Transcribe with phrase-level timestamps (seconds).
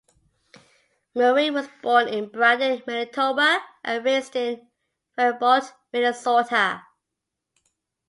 [1.13, 4.67] Murray was born in Brandon, Manitoba and raised in
[5.15, 6.81] Faribault, Minnesota.